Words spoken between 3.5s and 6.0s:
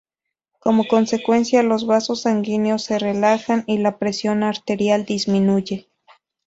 y la presión arterial disminuye.